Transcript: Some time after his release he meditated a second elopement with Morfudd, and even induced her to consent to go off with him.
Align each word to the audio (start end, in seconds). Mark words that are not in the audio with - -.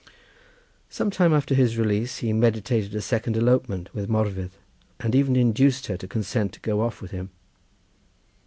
Some 0.89 1.11
time 1.11 1.31
after 1.31 1.53
his 1.53 1.77
release 1.77 2.17
he 2.25 2.33
meditated 2.33 2.95
a 2.95 3.01
second 3.01 3.37
elopement 3.37 3.93
with 3.93 4.09
Morfudd, 4.09 4.49
and 4.99 5.13
even 5.13 5.35
induced 5.35 5.85
her 5.85 5.97
to 5.97 6.07
consent 6.07 6.53
to 6.53 6.59
go 6.61 6.81
off 6.81 7.03
with 7.03 7.11
him. 7.11 7.29